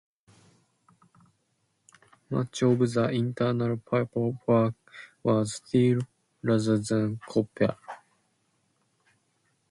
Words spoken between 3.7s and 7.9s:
pipework was steel rather than copper.